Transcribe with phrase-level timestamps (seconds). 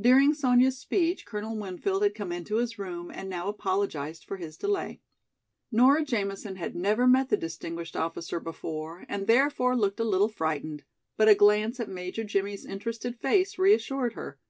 [0.00, 4.56] During Sonya's speech Colonel Winfield had come into his room and now apologized for his
[4.56, 5.00] delay.
[5.70, 10.82] Nora Jamison had never met the distinguished officer before, and therefore looked a little frightened,
[11.16, 14.40] but a glance at Major Jimmie's interested face reassured her.